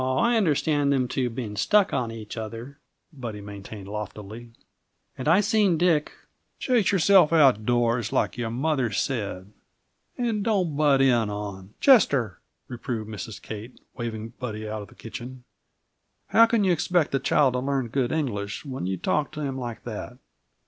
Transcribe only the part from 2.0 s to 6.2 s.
each other," Buddy maintained loftily. "And I seen Dick"